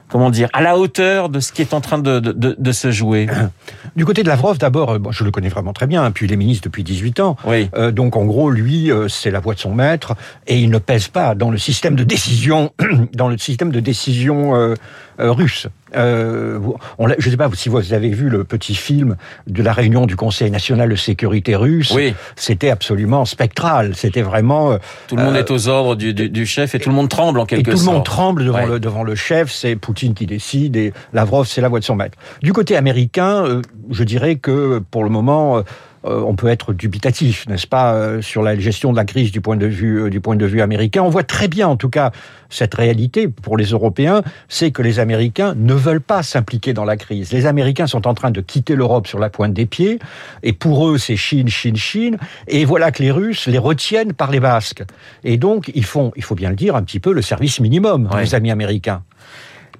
comment 0.08 0.30
dire, 0.30 0.48
à 0.52 0.62
la 0.62 0.78
hauteur 0.78 1.28
de 1.28 1.40
ce 1.40 1.52
qui 1.52 1.60
est 1.62 1.74
en 1.74 1.80
train 1.80 1.98
de, 1.98 2.20
de, 2.20 2.54
de, 2.56 2.72
se 2.72 2.90
jouer 2.90 3.26
Du 3.96 4.04
côté 4.04 4.22
de 4.22 4.28
Lavrov, 4.28 4.58
d'abord, 4.58 4.92
euh, 4.92 4.98
je 5.10 5.24
le 5.24 5.30
connais 5.30 5.48
vraiment 5.48 5.72
très 5.72 5.86
bien, 5.86 6.04
hein, 6.04 6.10
puis 6.10 6.26
il 6.26 6.32
est 6.32 6.36
ministre 6.36 6.64
depuis 6.64 6.84
18 6.84 7.20
ans. 7.20 7.36
Oui. 7.44 7.68
Euh, 7.74 7.90
donc 7.90 8.16
en 8.16 8.24
gros, 8.24 8.50
lui, 8.50 8.90
euh, 8.90 9.08
c'est 9.08 9.30
la 9.30 9.40
voix 9.40 9.54
de 9.54 9.58
son 9.58 9.74
maître, 9.74 10.14
et 10.46 10.58
il 10.60 10.70
ne 10.70 10.78
pèse 10.78 11.08
pas 11.08 11.34
dans 11.34 11.50
le 11.50 11.58
système 11.58 11.96
de 11.96 12.04
décision, 12.04 12.72
dans 13.12 13.28
le 13.28 13.38
système 13.38 13.72
de 13.72 13.80
décision 13.80 14.54
euh, 14.54 14.74
russe. 15.18 15.68
Euh, 15.96 16.58
on, 16.98 17.08
je 17.08 17.14
ne 17.14 17.30
sais 17.30 17.36
pas 17.36 17.48
si 17.54 17.68
vous 17.68 17.92
avez 17.92 18.10
vu 18.10 18.28
le 18.28 18.44
petit 18.44 18.74
film 18.74 19.16
de 19.46 19.62
la 19.62 19.72
réunion 19.72 20.06
du 20.06 20.16
Conseil 20.16 20.50
national 20.50 20.88
de 20.88 20.96
sécurité 20.96 21.56
russe. 21.56 21.92
Oui. 21.94 22.14
C'était 22.36 22.70
absolument 22.70 23.24
spectral. 23.24 23.94
C'était 23.94 24.22
vraiment. 24.22 24.72
Euh, 24.72 24.78
tout 25.08 25.16
le 25.16 25.24
monde 25.24 25.36
est 25.36 25.50
aux 25.50 25.68
ordres 25.68 25.94
du, 25.96 26.14
du, 26.14 26.28
du, 26.28 26.46
chef 26.46 26.74
et 26.74 26.78
tout 26.78 26.88
le 26.88 26.94
monde 26.94 27.08
tremble 27.08 27.40
en 27.40 27.46
quelque 27.46 27.72
sorte. 27.72 27.84
Tout 27.84 27.90
le 27.90 27.92
monde 27.96 28.04
tremble 28.04 28.44
devant, 28.44 28.66
le, 28.66 28.80
devant 28.80 29.02
le 29.02 29.14
chef. 29.14 29.50
C'est 29.52 29.76
Poutine 29.76 30.14
qui 30.14 30.26
décide 30.26 30.76
et 30.76 30.92
Lavrov, 31.12 31.46
c'est 31.46 31.60
la 31.60 31.68
voix 31.68 31.80
de 31.80 31.84
son 31.84 31.96
maître. 31.96 32.16
Du 32.42 32.52
côté 32.52 32.76
américain, 32.76 33.44
euh, 33.44 33.62
je 33.90 34.04
dirais 34.04 34.36
que 34.36 34.80
pour 34.90 35.04
le 35.04 35.10
moment 35.10 35.58
euh, 35.58 35.62
on 36.04 36.34
peut 36.34 36.48
être 36.48 36.72
dubitatif, 36.72 37.46
n'est-ce 37.48 37.66
pas, 37.66 37.94
euh, 37.94 38.20
sur 38.20 38.42
la 38.42 38.58
gestion 38.58 38.92
de 38.92 38.96
la 38.96 39.04
crise 39.04 39.32
du 39.32 39.40
point 39.40 39.56
de 39.56 39.66
vue 39.66 40.02
euh, 40.02 40.10
du 40.10 40.20
point 40.20 40.36
de 40.36 40.44
vue 40.44 40.60
américain. 40.60 41.02
On 41.02 41.08
voit 41.08 41.22
très 41.22 41.48
bien, 41.48 41.66
en 41.66 41.76
tout 41.76 41.88
cas, 41.88 42.12
cette 42.50 42.74
réalité 42.74 43.26
pour 43.26 43.56
les 43.56 43.66
Européens, 43.66 44.22
c'est 44.48 44.70
que 44.70 44.82
les 44.82 45.00
Américains 45.00 45.54
ne 45.56 45.72
veulent 45.72 46.00
pas 46.02 46.22
s'impliquer 46.22 46.74
dans 46.74 46.84
la 46.84 46.96
crise. 46.96 47.32
Les 47.32 47.46
Américains 47.46 47.86
sont 47.86 48.06
en 48.06 48.14
train 48.14 48.30
de 48.30 48.40
quitter 48.40 48.76
l'Europe 48.76 49.06
sur 49.06 49.18
la 49.18 49.30
pointe 49.30 49.54
des 49.54 49.66
pieds, 49.66 49.98
et 50.42 50.52
pour 50.52 50.86
eux, 50.88 50.98
c'est 50.98 51.16
Chine, 51.16 51.48
Chine, 51.48 51.76
Chine. 51.76 52.18
Et 52.48 52.64
voilà 52.64 52.92
que 52.92 53.02
les 53.02 53.10
Russes 53.10 53.46
les 53.46 53.58
retiennent 53.58 54.12
par 54.12 54.30
les 54.30 54.40
Basques. 54.40 54.84
Et 55.24 55.38
donc, 55.38 55.70
ils 55.74 55.86
font, 55.86 56.12
il 56.16 56.22
faut 56.22 56.34
bien 56.34 56.50
le 56.50 56.56
dire, 56.56 56.76
un 56.76 56.82
petit 56.82 57.00
peu 57.00 57.12
le 57.12 57.22
service 57.22 57.60
minimum, 57.60 58.10
les 58.20 58.34
amis 58.34 58.50
américains 58.50 59.02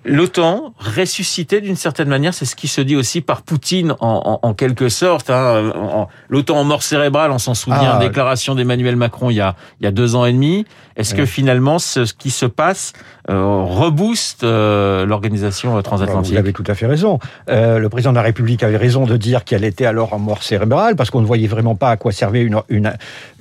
l'OTAN 0.04 0.74
ressuscité 0.78 1.60
d'une 1.60 1.76
certaine 1.76 2.08
manière, 2.08 2.34
c'est 2.34 2.44
ce 2.44 2.56
qui 2.56 2.68
se 2.68 2.80
dit 2.80 2.96
aussi 2.96 3.20
par 3.20 3.42
Poutine 3.42 3.94
en, 4.00 4.54
quelque 4.54 4.88
sorte. 4.88 5.30
Hein, 5.30 6.06
L'OTAN 6.28 6.58
en 6.58 6.64
mort 6.64 6.82
cérébrale, 6.82 7.30
on 7.30 7.38
s'en 7.38 7.54
souvient, 7.54 7.94
ah, 7.94 7.98
déclaration 7.98 8.54
d'Emmanuel 8.54 8.96
Macron 8.96 9.30
il 9.30 9.36
y, 9.36 9.40
a, 9.40 9.56
il 9.80 9.84
y 9.84 9.86
a 9.86 9.90
deux 9.90 10.14
ans 10.14 10.24
et 10.24 10.32
demi. 10.32 10.66
Est-ce 10.96 11.14
que 11.14 11.26
finalement 11.26 11.78
ce, 11.78 12.00
qui 12.12 12.30
se 12.30 12.46
passe 12.46 12.92
euh, 13.30 13.62
rebooste 13.62 14.44
euh, 14.44 15.04
l'organisation 15.06 15.80
transatlantique 15.82 16.32
Vous 16.32 16.38
avez 16.38 16.52
tout 16.52 16.64
à 16.66 16.74
fait 16.74 16.86
raison. 16.86 17.18
Euh, 17.48 17.78
le 17.78 17.88
président 17.88 18.12
de 18.12 18.16
la 18.16 18.22
République 18.22 18.62
avait 18.62 18.76
raison 18.76 19.06
de 19.06 19.16
dire 19.16 19.44
qu'elle 19.44 19.64
était 19.64 19.86
alors 19.86 20.12
en 20.12 20.18
mort 20.18 20.42
cérébrale 20.42 20.94
parce 20.94 21.10
qu'on 21.10 21.20
ne 21.20 21.26
voyait 21.26 21.48
vraiment 21.48 21.74
pas 21.74 21.90
à 21.90 21.96
quoi 21.96 22.12
servait 22.12 22.42
une, 22.42 22.60
une, 22.68 22.92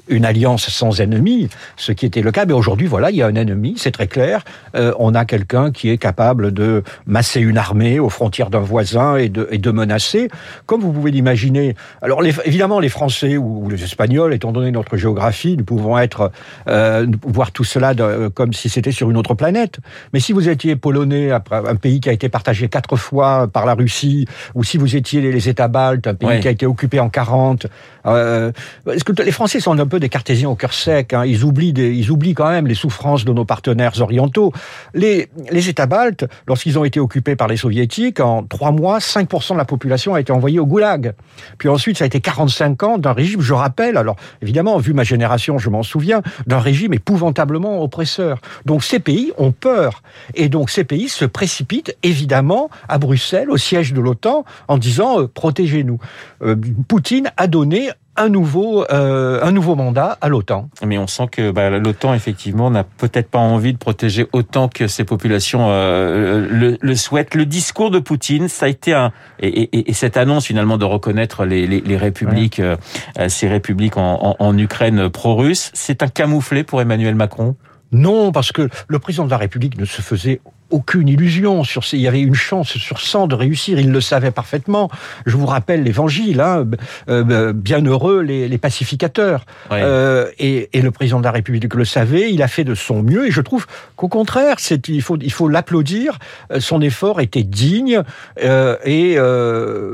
une 0.07 0.25
alliance 0.25 0.69
sans 0.69 0.99
ennemi, 1.01 1.49
ce 1.77 1.91
qui 1.91 2.05
était 2.05 2.21
le 2.21 2.31
cas. 2.31 2.45
Mais 2.45 2.53
aujourd'hui, 2.53 2.87
voilà, 2.87 3.11
il 3.11 3.17
y 3.17 3.21
a 3.21 3.27
un 3.27 3.35
ennemi, 3.35 3.75
c'est 3.77 3.91
très 3.91 4.07
clair. 4.07 4.43
Euh, 4.75 4.93
on 4.99 5.15
a 5.15 5.25
quelqu'un 5.25 5.71
qui 5.71 5.89
est 5.89 5.97
capable 5.97 6.51
de 6.51 6.83
masser 7.05 7.39
une 7.39 7.57
armée 7.57 7.99
aux 7.99 8.09
frontières 8.09 8.49
d'un 8.49 8.59
voisin 8.59 9.15
et 9.15 9.29
de, 9.29 9.47
et 9.51 9.57
de 9.57 9.71
menacer, 9.71 10.29
comme 10.65 10.81
vous 10.81 10.91
pouvez 10.91 11.11
l'imaginer. 11.11 11.75
Alors, 12.01 12.21
les, 12.21 12.33
évidemment, 12.45 12.79
les 12.79 12.89
Français 12.89 13.37
ou, 13.37 13.69
les 13.69 13.83
Espagnols, 13.83 14.33
étant 14.33 14.51
donné 14.51 14.71
notre 14.71 14.97
géographie, 14.97 15.55
nous 15.57 15.63
pouvons 15.63 15.97
être 15.97 16.31
euh, 16.67 17.07
voir 17.25 17.51
tout 17.51 17.63
cela 17.63 17.93
de, 17.93 18.27
comme 18.27 18.53
si 18.53 18.69
c'était 18.69 18.91
sur 18.91 19.09
une 19.09 19.17
autre 19.17 19.33
planète. 19.35 19.79
Mais 20.13 20.19
si 20.19 20.33
vous 20.33 20.49
étiez 20.49 20.75
polonais, 20.75 21.31
un 21.31 21.75
pays 21.75 21.99
qui 21.99 22.09
a 22.09 22.11
été 22.11 22.29
partagé 22.29 22.67
quatre 22.67 22.95
fois 22.95 23.47
par 23.47 23.65
la 23.65 23.73
Russie, 23.73 24.27
ou 24.55 24.63
si 24.63 24.77
vous 24.77 24.95
étiez 24.95 25.21
les, 25.21 25.49
États 25.49 25.67
baltes, 25.67 26.07
un 26.07 26.13
pays 26.13 26.39
qui 26.39 26.47
a 26.47 26.51
été 26.51 26.65
occupé 26.65 26.99
en 26.99 27.09
40, 27.09 27.67
euh, 28.05 28.51
est-ce 28.89 29.03
que 29.03 29.21
les 29.21 29.31
Français 29.31 29.59
sont 29.59 29.77
un 29.77 29.87
des 29.99 30.09
cartésiens 30.09 30.49
au 30.49 30.55
cœur 30.55 30.73
sec. 30.73 31.13
Hein. 31.13 31.25
Ils 31.25 31.43
oublient, 31.43 31.73
ils 31.75 32.11
oublient 32.11 32.33
quand 32.33 32.49
même 32.49 32.67
les 32.67 32.75
souffrances 32.75 33.25
de 33.25 33.33
nos 33.33 33.45
partenaires 33.45 34.01
orientaux. 34.01 34.51
Les, 34.93 35.29
les 35.51 35.69
États 35.69 35.85
baltes, 35.85 36.25
lorsqu'ils 36.47 36.77
ont 36.79 36.83
été 36.83 36.99
occupés 36.99 37.35
par 37.35 37.47
les 37.47 37.57
soviétiques, 37.57 38.19
en 38.19 38.43
trois 38.43 38.71
mois, 38.71 38.99
5% 38.99 39.53
de 39.53 39.57
la 39.57 39.65
population 39.65 40.13
a 40.13 40.19
été 40.19 40.31
envoyée 40.31 40.59
au 40.59 40.65
goulag. 40.65 41.13
Puis 41.57 41.69
ensuite, 41.69 41.97
ça 41.97 42.05
a 42.05 42.07
été 42.07 42.21
45 42.21 42.83
ans 42.83 42.97
d'un 42.97 43.13
régime, 43.13 43.41
je 43.41 43.53
rappelle, 43.53 43.97
alors 43.97 44.15
évidemment, 44.41 44.77
vu 44.77 44.93
ma 44.93 45.03
génération, 45.03 45.57
je 45.57 45.69
m'en 45.69 45.83
souviens, 45.83 46.21
d'un 46.47 46.59
régime 46.59 46.93
épouvantablement 46.93 47.81
oppresseur. 47.81 48.39
Donc 48.65 48.83
ces 48.83 48.99
pays 48.99 49.31
ont 49.37 49.51
peur. 49.51 50.03
Et 50.35 50.49
donc 50.49 50.69
ces 50.69 50.83
pays 50.83 51.09
se 51.09 51.25
précipitent 51.25 51.95
évidemment 52.03 52.69
à 52.87 52.97
Bruxelles, 52.97 53.49
au 53.49 53.57
siège 53.57 53.93
de 53.93 54.01
l'OTAN, 54.01 54.45
en 54.67 54.77
disant 54.77 55.21
euh, 55.21 55.27
protégez-nous. 55.27 55.99
Euh, 56.43 56.55
Poutine 56.87 57.31
a 57.37 57.47
donné 57.47 57.89
un 58.15 58.29
nouveau, 58.29 58.85
euh, 58.91 59.39
un 59.41 59.51
nouveau 59.51 59.75
mandat 59.75 60.17
à 60.21 60.29
l'OTAN. 60.29 60.69
Mais 60.85 60.97
on 60.97 61.07
sent 61.07 61.27
que 61.31 61.51
bah, 61.51 61.69
l'OTAN, 61.69 62.13
effectivement, 62.13 62.69
n'a 62.69 62.83
peut-être 62.83 63.29
pas 63.29 63.39
envie 63.39 63.73
de 63.73 63.77
protéger 63.77 64.27
autant 64.33 64.67
que 64.67 64.87
ses 64.87 65.03
populations 65.03 65.67
euh, 65.69 66.47
le, 66.49 66.77
le, 66.79 66.95
souhaitent. 66.95 67.35
Le 67.35 67.45
discours 67.45 67.89
de 67.91 67.99
Poutine, 67.99 68.47
ça 68.47 68.67
a 68.67 68.69
été 68.69 68.93
un... 68.93 69.11
Et, 69.39 69.47
et, 69.47 69.89
et 69.89 69.93
cette 69.93 70.17
annonce, 70.17 70.45
finalement, 70.45 70.77
de 70.77 70.85
reconnaître 70.85 71.45
les, 71.45 71.65
les, 71.65 71.81
les 71.81 71.97
républiques, 71.97 72.59
ouais. 72.59 72.77
euh, 73.19 73.29
ces 73.29 73.47
républiques 73.47 73.97
en, 73.97 74.35
en, 74.39 74.45
en 74.45 74.57
Ukraine 74.57 75.09
pro-russe, 75.09 75.71
c'est 75.73 76.03
un 76.03 76.07
camouflet 76.07 76.63
pour 76.63 76.81
Emmanuel 76.81 77.15
Macron? 77.15 77.55
Non, 77.91 78.31
parce 78.31 78.51
que 78.51 78.69
le 78.87 78.99
président 78.99 79.25
de 79.25 79.29
la 79.29 79.37
République 79.37 79.77
ne 79.77 79.85
se 79.85 80.01
faisait 80.01 80.41
aucune 80.73 81.07
illusion 81.07 81.63
sur 81.63 81.83
ces, 81.83 81.97
il 81.97 82.01
y 82.01 82.07
avait 82.07 82.21
une 82.21 82.33
chance 82.33 82.77
sur 82.77 82.99
100 82.99 83.27
de 83.27 83.35
réussir, 83.35 83.79
il 83.79 83.91
le 83.91 84.01
savait 84.01 84.31
parfaitement. 84.31 84.89
Je 85.27 85.37
vous 85.37 85.45
rappelle 85.45 85.83
l'évangile, 85.83 86.41
hein, 86.41 86.65
euh, 87.09 87.53
bienheureux 87.53 88.21
les, 88.21 88.47
les 88.47 88.57
pacificateurs. 88.57 89.45
Euh, 89.71 90.29
et, 90.39 90.69
et, 90.73 90.81
le 90.81 90.91
président 90.91 91.19
de 91.19 91.23
la 91.23 91.31
République 91.31 91.73
le 91.75 91.85
savait, 91.85 92.31
il 92.31 92.41
a 92.41 92.47
fait 92.47 92.63
de 92.63 92.73
son 92.73 93.03
mieux 93.03 93.27
et 93.27 93.31
je 93.31 93.41
trouve 93.41 93.67
qu'au 93.95 94.07
contraire, 94.07 94.55
c'est, 94.57 94.87
il 94.87 95.01
faut, 95.01 95.17
il 95.21 95.31
faut 95.31 95.47
l'applaudir. 95.47 96.17
Euh, 96.51 96.59
son 96.59 96.81
effort 96.81 97.21
était 97.21 97.43
digne 97.43 98.01
euh, 98.43 98.75
et 98.83 99.17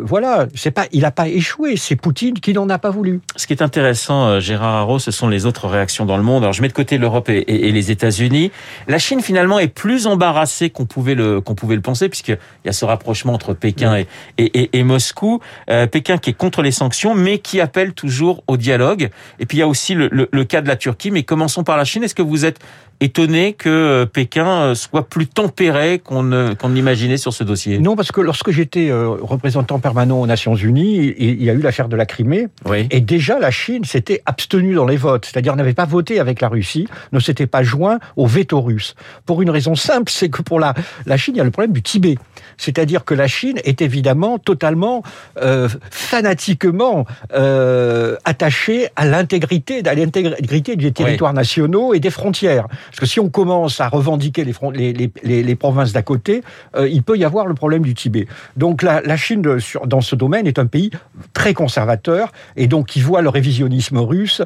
voilà, 0.05 0.47
c'est 0.55 0.71
pas, 0.71 0.85
il 0.93 1.01
n'a 1.01 1.11
pas 1.11 1.27
échoué. 1.27 1.75
C'est 1.75 1.97
Poutine 1.97 2.39
qui 2.39 2.53
n'en 2.53 2.69
a 2.69 2.77
pas 2.77 2.89
voulu. 2.89 3.19
Ce 3.35 3.47
qui 3.47 3.53
est 3.53 3.61
intéressant, 3.61 4.39
Gérard 4.39 4.75
Haro, 4.75 4.99
ce 4.99 5.11
sont 5.11 5.27
les 5.27 5.45
autres 5.45 5.67
réactions 5.67 6.05
dans 6.05 6.17
le 6.17 6.23
monde. 6.23 6.43
Alors 6.43 6.53
je 6.53 6.61
mets 6.61 6.69
de 6.69 6.73
côté 6.73 6.97
l'Europe 6.97 7.27
et, 7.27 7.39
et, 7.39 7.67
et 7.67 7.71
les 7.73 7.91
États-Unis. 7.91 8.51
La 8.87 8.97
Chine 8.97 9.21
finalement 9.21 9.59
est 9.59 9.67
plus 9.67 10.07
embarrassée 10.07 10.68
qu'on 10.69 10.85
pouvait 10.85 11.15
le 11.15 11.41
qu'on 11.41 11.55
pouvait 11.55 11.75
le 11.75 11.81
penser, 11.81 12.09
puisqu'il 12.09 12.37
y 12.65 12.69
a 12.69 12.73
ce 12.73 12.85
rapprochement 12.85 13.33
entre 13.33 13.53
Pékin 13.53 13.97
et, 13.97 14.07
et, 14.37 14.77
et, 14.77 14.83
Moscou. 14.83 15.39
Euh, 15.69 15.87
Pékin 15.87 16.17
qui 16.17 16.31
est 16.31 16.33
contre 16.33 16.61
les 16.61 16.71
sanctions, 16.71 17.15
mais 17.15 17.39
qui 17.39 17.61
appelle 17.61 17.93
toujours 17.93 18.43
au 18.47 18.57
dialogue. 18.57 19.09
Et 19.39 19.45
puis 19.45 19.57
il 19.57 19.59
y 19.61 19.63
a 19.63 19.67
aussi 19.67 19.93
le, 19.93 20.09
le, 20.11 20.29
le 20.31 20.43
cas 20.43 20.61
de 20.61 20.67
la 20.67 20.75
Turquie. 20.75 21.11
Mais 21.11 21.23
commençons 21.23 21.63
par 21.63 21.77
la 21.77 21.85
Chine. 21.85 22.03
Est-ce 22.03 22.15
que 22.15 22.21
vous 22.21 22.45
êtes 22.45 22.59
étonné 23.01 23.53
que 23.53 23.69
euh, 23.69 24.05
Pékin 24.05 24.45
euh, 24.45 24.75
soit 24.75 25.07
plus 25.07 25.27
tempéré 25.27 25.99
qu'on 25.99 26.55
qu'on 26.59 26.75
imaginait 26.75 27.17
sur 27.17 27.33
ce 27.33 27.43
dossier? 27.43 27.79
Non, 27.79 27.95
parce 27.95 28.11
que 28.11 28.21
lorsque 28.21 28.51
j'étais 28.51 28.91
représentant 28.91 29.79
permanent 29.79 30.19
aux 30.19 30.27
Nations 30.27 30.55
Unies, 30.55 31.13
il 31.17 31.43
y 31.43 31.49
a 31.49 31.53
eu 31.53 31.61
l'affaire 31.61 31.87
de 31.87 31.95
la 31.95 32.05
Crimée, 32.05 32.47
oui. 32.65 32.87
et 32.91 32.99
déjà 33.01 33.39
la 33.39 33.51
Chine 33.51 33.83
s'était 33.85 34.21
abstenue 34.25 34.73
dans 34.73 34.85
les 34.85 34.97
votes, 34.97 35.25
c'est-à-dire 35.25 35.55
n'avait 35.55 35.73
pas 35.73 35.85
voté 35.85 36.19
avec 36.19 36.41
la 36.41 36.49
Russie, 36.49 36.87
ne 37.11 37.19
s'était 37.19 37.47
pas 37.47 37.63
joint 37.63 37.99
au 38.15 38.25
veto 38.25 38.61
russe. 38.61 38.95
Pour 39.25 39.41
une 39.41 39.49
raison 39.49 39.75
simple, 39.75 40.11
c'est 40.11 40.29
que 40.29 40.41
pour 40.41 40.58
la, 40.59 40.73
la 41.05 41.17
Chine, 41.17 41.35
il 41.35 41.37
y 41.37 41.41
a 41.41 41.43
le 41.43 41.51
problème 41.51 41.73
du 41.73 41.81
Tibet. 41.81 42.17
C'est-à-dire 42.57 43.05
que 43.05 43.13
la 43.13 43.27
Chine 43.27 43.59
est 43.63 43.81
évidemment 43.81 44.37
totalement, 44.37 45.01
euh, 45.41 45.69
fanatiquement 45.91 47.05
euh, 47.33 48.17
attachée 48.25 48.89
à 48.95 49.05
l'intégrité, 49.05 49.81
à 49.85 49.95
l'intégrité 49.95 50.75
des 50.75 50.91
territoires 50.91 51.31
oui. 51.31 51.37
nationaux 51.37 51.93
et 51.93 51.99
des 51.99 52.09
frontières. 52.09 52.67
Parce 52.67 52.99
que 52.99 53.05
si 53.05 53.19
on 53.19 53.29
commence 53.29 53.79
à 53.79 53.87
revendiquer 53.87 54.43
les, 54.43 54.53
les, 54.73 55.11
les, 55.23 55.43
les 55.43 55.55
provinces 55.55 55.93
d'à 55.93 56.01
côté, 56.01 56.43
euh, 56.75 56.87
il 56.87 57.01
peut 57.01 57.17
y 57.17 57.23
avoir 57.23 57.47
le 57.47 57.53
problème 57.53 57.83
du 57.83 57.93
Tibet. 57.93 58.27
Donc 58.57 58.83
la, 58.83 59.01
la 59.01 59.17
Chine, 59.17 59.41
de, 59.41 59.59
sur, 59.59 59.87
dans 59.87 60.01
ce 60.01 60.15
domaine, 60.15 60.45
est 60.45 60.59
un 60.59 60.67
pays 60.67 60.91
très 61.33 61.53
conservateur 61.53 62.31
et 62.55 62.67
donc 62.67 62.87
qui 62.87 63.01
voit 63.01 63.21
le 63.21 63.29
révisionnisme 63.29 63.97
russe 63.99 64.41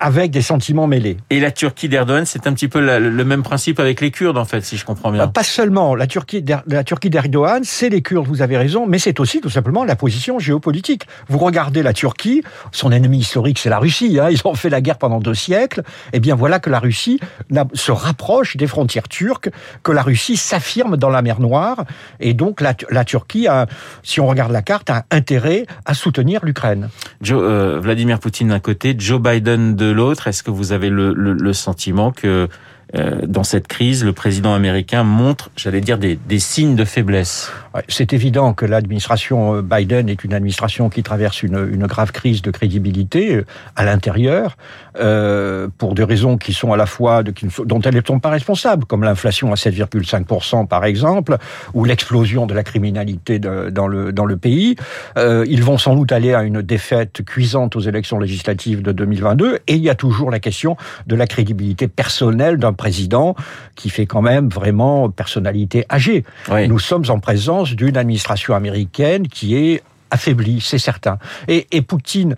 avec 0.00 0.30
des 0.30 0.42
sentiments 0.42 0.86
mêlés. 0.86 1.18
Et 1.30 1.40
la 1.40 1.50
Turquie 1.50 1.88
d'Erdogan, 1.88 2.24
c'est 2.26 2.46
un 2.46 2.52
petit 2.52 2.68
peu 2.68 2.80
la, 2.80 2.98
le 2.98 3.24
même 3.24 3.42
principe 3.42 3.78
avec 3.78 4.00
les 4.00 4.10
Kurdes, 4.10 4.38
en 4.38 4.44
fait, 4.44 4.62
si 4.62 4.76
je 4.76 4.84
comprends 4.84 5.12
bien. 5.12 5.28
Pas 5.28 5.42
seulement. 5.42 5.94
La 5.94 6.06
Turquie, 6.06 6.44
la 6.66 6.84
Turquie 6.84 7.10
d'Erdogan, 7.10 7.62
c'est 7.64 7.88
les 7.88 8.02
Kurdes, 8.02 8.26
vous 8.26 8.42
avez 8.42 8.56
raison, 8.56 8.86
mais 8.86 8.98
c'est 8.98 9.20
aussi 9.20 9.40
tout 9.40 9.50
simplement 9.50 9.84
la 9.84 9.96
position 9.96 10.38
géopolitique. 10.38 11.06
Vous 11.28 11.38
regardez 11.38 11.82
la 11.82 11.92
Turquie, 11.92 12.42
son 12.72 12.90
ennemi 12.92 13.18
historique, 13.18 13.58
c'est 13.58 13.70
la 13.70 13.78
Russie. 13.78 14.18
Hein, 14.20 14.28
ils 14.30 14.40
ont 14.44 14.54
fait 14.54 14.70
la 14.70 14.80
guerre 14.80 14.98
pendant 14.98 15.20
deux 15.20 15.34
siècles. 15.34 15.82
Eh 16.12 16.20
bien, 16.20 16.34
voilà 16.34 16.58
que 16.58 16.70
la 16.70 16.78
Russie 16.78 17.20
se 17.74 17.92
rapproche 17.92 18.56
des 18.56 18.66
frontières 18.66 19.08
turques, 19.08 19.50
que 19.82 19.92
la 19.92 20.02
Russie 20.02 20.36
s'affirme 20.36 20.96
dans 20.96 21.10
la 21.10 21.22
mer 21.22 21.40
Noire, 21.40 21.84
et 22.18 22.34
donc 22.34 22.60
la, 22.60 22.74
la, 22.90 23.04
Turquie, 23.04 23.46
a, 23.46 23.66
si 24.02 24.20
on 24.20 24.26
regarde 24.26 24.52
la 24.52 24.62
carte, 24.62 24.90
a 24.90 25.04
intérêt 25.10 25.66
à 25.84 25.94
soutenir 25.94 26.44
l'Ukraine. 26.44 26.88
Euh, 27.30 27.78
Vladimir 27.80 28.18
Poutine 28.18 28.48
d'un 28.48 28.60
côté, 28.60 28.94
Joe 28.98 29.20
Biden 29.20 29.74
de 29.76 29.89
l'autre, 29.90 30.26
est-ce 30.28 30.42
que 30.42 30.50
vous 30.50 30.72
avez 30.72 30.90
le, 30.90 31.12
le, 31.12 31.32
le 31.32 31.52
sentiment 31.52 32.12
que 32.12 32.48
euh, 32.96 33.20
dans 33.26 33.44
cette 33.44 33.68
crise, 33.68 34.04
le 34.04 34.12
président 34.12 34.52
américain 34.52 35.04
montre, 35.04 35.50
j'allais 35.56 35.80
dire, 35.80 35.98
des, 35.98 36.18
signes 36.38 36.74
de 36.74 36.84
faiblesse. 36.84 37.52
C'est 37.88 38.12
évident 38.12 38.52
que 38.52 38.66
l'administration 38.66 39.56
euh, 39.56 39.62
Biden 39.62 40.08
est 40.08 40.24
une 40.24 40.34
administration 40.34 40.88
qui 40.88 41.02
traverse 41.02 41.42
une, 41.42 41.86
grave 41.86 42.12
crise 42.12 42.42
de 42.42 42.50
crédibilité 42.50 43.36
euh, 43.36 43.46
à 43.76 43.84
l'intérieur, 43.84 44.56
pour 45.78 45.94
des 45.94 46.04
raisons 46.04 46.36
qui 46.36 46.52
sont 46.52 46.72
à 46.72 46.76
la 46.76 46.84
fois 46.84 47.22
dont 47.22 47.80
elles 47.80 47.94
ne 47.94 48.00
sont 48.06 48.18
pas 48.18 48.28
responsables, 48.28 48.84
comme 48.84 49.02
l'inflation 49.04 49.52
à 49.52 49.54
7,5% 49.54 50.66
par 50.66 50.84
exemple, 50.84 51.38
ou 51.74 51.84
l'explosion 51.84 52.46
de 52.46 52.54
la 52.54 52.62
criminalité 52.64 53.38
dans, 53.38 53.86
le, 53.86 54.36
pays. 54.36 54.76
Ils 55.16 55.62
vont 55.62 55.78
sans 55.78 55.94
doute 55.94 56.12
aller 56.12 56.34
à 56.34 56.42
une 56.42 56.60
défaite 56.60 57.22
cuisante 57.24 57.76
aux 57.76 57.80
élections 57.80 58.18
législatives 58.18 58.82
de 58.82 58.92
2022, 58.92 59.60
et 59.66 59.74
il 59.74 59.82
y 59.82 59.90
a 59.90 59.94
toujours 59.94 60.30
la 60.30 60.40
question 60.40 60.76
de 61.06 61.14
la 61.14 61.26
crédibilité 61.26 61.88
personnelle 61.88 62.58
d'un 62.58 62.72
président 62.84 63.34
qui 63.76 63.90
fait 63.90 64.06
quand 64.06 64.22
même 64.22 64.48
vraiment 64.48 65.10
personnalité 65.10 65.84
âgée. 65.90 66.24
Oui. 66.50 66.66
Nous 66.66 66.78
sommes 66.78 67.04
en 67.08 67.20
présence 67.20 67.68
d'une 67.80 67.98
administration 67.98 68.54
américaine 68.54 69.28
qui 69.28 69.54
est 69.54 69.82
affaiblie, 70.10 70.60
c'est 70.60 70.78
certain. 70.90 71.18
Et, 71.46 71.66
et 71.72 71.82
Poutine 71.82 72.36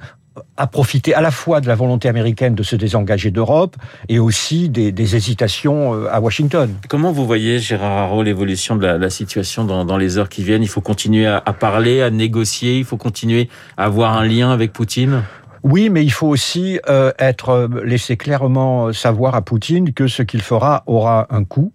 a 0.56 0.66
profité 0.66 1.14
à 1.14 1.20
la 1.20 1.30
fois 1.30 1.60
de 1.60 1.68
la 1.68 1.74
volonté 1.74 2.08
américaine 2.08 2.54
de 2.54 2.62
se 2.62 2.76
désengager 2.76 3.30
d'Europe 3.30 3.76
et 4.08 4.18
aussi 4.18 4.68
des, 4.68 4.90
des, 4.90 5.14
hésitations 5.16 5.94
euh, 5.94 6.08
à 6.10 6.20
Washington. 6.20 6.68
Comment 6.88 7.12
vous 7.12 7.26
voyez, 7.26 7.58
Gérard 7.58 7.98
Haro, 7.98 8.22
l'évolution 8.22 8.76
de 8.76 8.86
la, 8.86 8.98
la 8.98 9.10
situation 9.10 9.64
dans, 9.64 9.84
dans, 9.84 9.98
les 9.98 10.18
heures 10.18 10.28
qui 10.28 10.42
viennent? 10.42 10.62
Il 10.62 10.68
faut 10.68 10.80
continuer 10.80 11.26
à, 11.26 11.42
à 11.44 11.52
parler, 11.52 12.02
à 12.02 12.10
négocier, 12.10 12.78
il 12.78 12.84
faut 12.84 12.96
continuer 12.96 13.48
à 13.76 13.84
avoir 13.84 14.16
un 14.16 14.24
lien 14.24 14.50
avec 14.50 14.72
Poutine? 14.72 15.22
Oui, 15.62 15.90
mais 15.90 16.04
il 16.04 16.10
faut 16.10 16.26
aussi 16.26 16.80
euh, 16.88 17.12
être 17.18 17.50
euh, 17.50 17.68
laisser 17.84 18.16
clairement 18.16 18.92
savoir 18.92 19.34
à 19.34 19.42
Poutine 19.42 19.92
que 19.92 20.08
ce 20.08 20.22
qu'il 20.22 20.42
fera 20.42 20.82
aura 20.86 21.26
un 21.30 21.44
coût. 21.44 21.72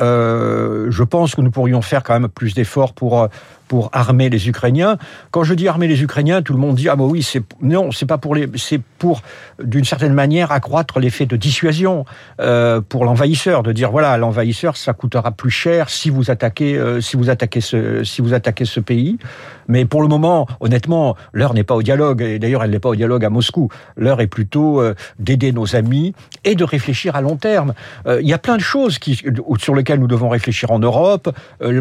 Euh, 0.00 0.90
je 0.90 1.02
pense 1.04 1.34
que 1.34 1.40
nous 1.40 1.50
pourrions 1.50 1.80
faire 1.80 2.02
quand 2.02 2.18
même 2.18 2.28
plus 2.28 2.54
d'efforts 2.54 2.92
pour 2.92 3.28
pour 3.74 3.90
armer 3.92 4.30
les 4.30 4.48
Ukrainiens. 4.48 4.98
Quand 5.32 5.42
je 5.42 5.52
dis 5.52 5.66
armer 5.66 5.88
les 5.88 6.00
Ukrainiens, 6.00 6.42
tout 6.42 6.52
le 6.52 6.60
monde 6.60 6.76
dit 6.76 6.88
ah 6.88 6.94
bah 6.94 7.02
oui 7.02 7.24
c'est 7.24 7.42
non 7.60 7.90
c'est 7.90 8.06
pas 8.06 8.18
pour 8.18 8.36
les 8.36 8.48
c'est 8.54 8.80
pour 9.00 9.20
d'une 9.60 9.84
certaine 9.84 10.12
manière 10.12 10.52
accroître 10.52 11.00
l'effet 11.00 11.26
de 11.26 11.34
dissuasion 11.34 12.04
euh, 12.40 12.80
pour 12.80 13.04
l'envahisseur 13.04 13.64
de 13.64 13.72
dire 13.72 13.90
voilà 13.90 14.16
l'envahisseur 14.16 14.76
ça 14.76 14.92
coûtera 14.92 15.32
plus 15.32 15.50
cher 15.50 15.90
si 15.90 16.08
vous 16.08 16.30
attaquez 16.30 16.76
euh, 16.76 17.00
si 17.00 17.16
vous 17.16 17.30
attaquez 17.30 17.60
ce 17.60 18.04
si 18.04 18.22
vous 18.22 18.32
attaquez 18.32 18.64
ce 18.64 18.78
pays. 18.78 19.18
Mais 19.66 19.86
pour 19.86 20.02
le 20.02 20.08
moment 20.08 20.46
honnêtement 20.60 21.16
l'heure 21.32 21.52
n'est 21.52 21.64
pas 21.64 21.74
au 21.74 21.82
dialogue 21.82 22.22
et 22.22 22.38
d'ailleurs 22.38 22.62
elle 22.62 22.70
n'est 22.70 22.78
pas 22.78 22.90
au 22.90 22.94
dialogue 22.94 23.24
à 23.24 23.30
Moscou. 23.30 23.70
L'heure 23.96 24.20
est 24.20 24.28
plutôt 24.28 24.80
euh, 24.80 24.94
d'aider 25.18 25.50
nos 25.50 25.74
amis 25.74 26.14
et 26.44 26.54
de 26.54 26.62
réfléchir 26.62 27.16
à 27.16 27.20
long 27.22 27.34
terme. 27.34 27.74
Il 28.06 28.28
y 28.28 28.32
a 28.32 28.38
plein 28.38 28.56
de 28.56 28.62
choses 28.62 29.00
sur 29.58 29.74
lesquelles 29.74 29.98
nous 29.98 30.06
devons 30.06 30.28
réfléchir 30.28 30.70
en 30.70 30.78
Europe. 30.78 31.34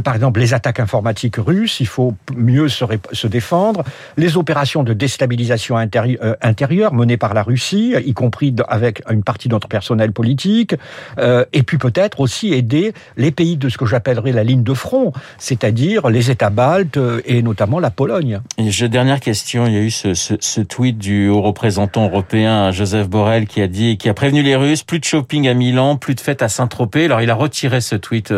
Par 0.04 0.16
exemple 0.16 0.40
les 0.40 0.56
attaques 0.56 0.80
informatiques 0.80 1.36
russes 1.38 1.83
il 1.84 1.88
faut 1.88 2.16
mieux 2.34 2.70
se, 2.70 3.28
défendre, 3.28 3.84
les 4.16 4.38
opérations 4.38 4.84
de 4.84 4.94
déstabilisation 4.94 5.76
euh, 5.78 6.36
intérieure 6.42 6.94
menées 6.94 7.18
par 7.18 7.34
la 7.34 7.44
Russie, 7.44 7.94
y 8.06 8.14
compris 8.14 8.56
avec 8.70 9.04
une 9.12 9.22
partie 9.22 9.50
de 9.50 9.54
notre 9.54 9.68
personnel 9.68 10.14
politique, 10.14 10.76
euh, 11.18 11.44
et 11.52 11.64
puis 11.64 11.78
peut-être 11.78 12.22
aussi 12.22 12.54
aider 12.54 12.94
les 13.18 13.32
pays 13.32 13.58
de 13.58 13.68
ce 13.68 13.78
que 13.78 13.86
j'appellerais 13.86 14.32
la 14.32 14.46
ligne 14.46 14.64
de 14.64 14.74
front, 14.74 15.12
c'est-à-dire 15.38 16.10
les 16.10 16.32
États 16.32 16.50
baltes 16.50 16.96
euh, 16.96 17.20
et 17.26 17.42
notamment 17.42 17.82
la 17.82 17.92
Pologne. 17.92 18.40
Et 18.58 18.72
je, 18.72 18.86
dernière 18.86 19.20
question, 19.20 19.68
il 19.68 19.74
y 19.74 19.78
a 19.78 19.82
eu 19.82 19.92
ce, 19.92 20.62
tweet 20.62 20.98
du 20.98 21.28
haut 21.28 21.42
représentant 21.42 22.06
européen 22.06 22.72
Joseph 22.72 23.10
Borrell 23.10 23.46
qui 23.46 23.62
a 23.62 23.68
dit, 23.68 23.98
qui 23.98 24.08
a 24.08 24.14
prévenu 24.14 24.42
les 24.42 24.56
Russes, 24.56 24.84
plus 24.84 25.00
de 25.00 25.06
shopping 25.06 25.50
à 25.50 25.54
Milan, 25.54 25.98
plus 25.98 26.16
de 26.16 26.22
fêtes 26.22 26.42
à 26.42 26.48
Saint-Tropez. 26.48 27.06
Alors 27.06 27.22
il 27.22 27.30
a 27.30 27.36
retiré 27.36 27.82
ce 27.82 27.98
tweet 27.98 28.34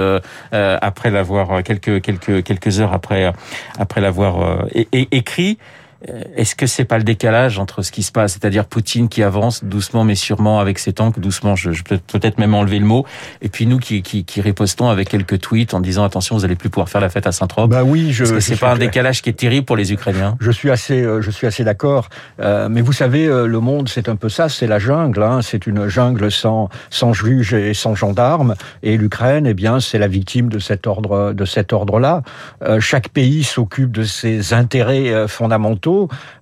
après 0.52 1.12
l'avoir 1.12 1.62
quelques 1.62 2.80
heures 2.80 2.94
après 2.94 3.25
après 3.78 4.02
l'avoir 4.02 4.42
euh, 4.42 4.84
écrit. 4.94 5.58
Est-ce 6.36 6.56
que 6.56 6.68
c'est 6.68 6.86
pas 6.86 6.98
le 6.98 7.04
décalage 7.04 7.60
entre 7.60 7.82
ce 7.82 7.92
qui 7.92 8.04
se 8.04 8.12
passe, 8.12 8.34
c'est-à-dire 8.34 8.66
Poutine 8.66 9.10
qui 9.10 9.24
avance 9.24 9.64
doucement 9.64 10.04
mais 10.04 10.16
sûrement 10.16 10.60
avec 10.60 10.80
ses 10.80 10.94
tanks, 10.94 11.20
doucement, 11.20 11.56
je, 11.56 11.72
je 11.72 11.84
peux 11.84 11.98
peut-être 11.98 12.38
même 12.38 12.54
enlever 12.54 12.80
le 12.80 12.86
mot, 12.86 13.06
et 13.42 13.50
puis 13.50 13.66
nous 13.68 13.80
qui, 13.80 14.02
qui, 14.02 14.26
qui 14.26 14.42
ripostons 14.42 14.90
avec 14.90 15.10
quelques 15.10 15.40
tweets 15.40 15.74
en 15.74 15.80
disant 15.80 16.04
attention, 16.04 16.36
vous 16.36 16.46
allez 16.46 16.56
plus 16.56 16.70
pouvoir 16.70 16.90
faire 16.90 17.02
la 17.02 17.10
fête 17.10 17.28
à 17.28 17.32
Saint-Trope. 17.32 17.70
Bah 17.70 17.84
oui, 17.84 18.12
je. 18.12 18.24
Est-ce 18.24 18.34
que 18.34 18.40
c'est 18.40 18.60
pas 18.60 18.74
un 18.74 18.78
décalage 18.78 19.22
qui 19.22 19.30
est 19.30 19.34
terrible 19.34 19.66
pour 19.66 19.78
les 19.78 19.94
Ukrainiens 19.94 20.36
Je 20.40 20.52
suis 20.52 20.72
assez, 20.72 21.02
euh, 21.02 21.22
je 21.22 21.32
suis 21.32 21.48
assez 21.48 21.64
d'accord. 21.64 22.10
Euh, 22.40 22.70
mais 22.70 22.82
vous 22.82 22.94
savez, 22.94 23.28
euh, 23.28 23.48
le 23.48 23.60
monde, 23.60 23.90
c'est 23.90 24.10
un 24.10 24.16
peu 24.16 24.30
ça, 24.30 24.50
c'est 24.50 24.68
la 24.68 24.80
jungle. 24.80 25.24
Hein, 25.24 25.42
c'est 25.42 25.68
une 25.68 25.88
jungle 25.88 26.32
sans 26.32 26.70
sans 26.90 27.14
juge 27.14 27.54
et 27.54 27.74
sans 27.74 27.96
gendarme. 27.96 28.56
Et 28.84 28.98
l'Ukraine, 28.98 29.48
eh 29.48 29.54
bien, 29.54 29.80
c'est 29.80 29.98
la 29.98 30.08
victime 30.08 30.50
de 30.50 30.60
cet 30.60 30.88
ordre, 30.88 31.34
de 31.34 31.46
cet 31.46 31.74
ordre-là. 31.74 32.22
Euh, 32.64 32.80
chaque 32.80 33.10
pays 33.10 33.44
s'occupe 33.44 33.92
de 33.92 34.04
ses 34.04 34.54
intérêts 34.54 35.10
euh, 35.10 35.28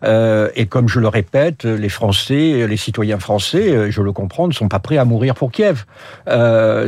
Euh, 0.04 0.50
et 0.56 0.66
comme 0.66 0.88
je 0.88 1.00
le 1.00 1.08
répète, 1.08 1.64
les 1.66 1.90
Français, 1.90 2.68
les 2.68 2.78
citoyens 2.78 3.20
français, 3.20 3.92
je 3.92 4.02
le 4.02 4.12
comprends, 4.12 4.48
ne 4.48 4.54
sont 4.54 4.68
pas 4.68 4.80
prêts 4.80 4.98
à 4.98 5.06
mourir 5.06 5.36
pour 5.36 5.52
Kiev. 5.52 5.86